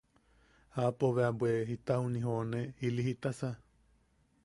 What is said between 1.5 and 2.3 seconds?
jita juni